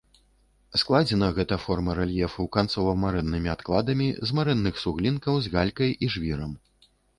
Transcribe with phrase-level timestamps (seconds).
[0.83, 6.61] Складзена гэта форма рэльефу канцова-марэннымі адкладамі з марэнных суглінкаў з галькай і жвірам.